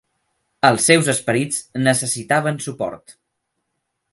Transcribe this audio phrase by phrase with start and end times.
[0.69, 3.17] Els seus esperits necessitaven suport.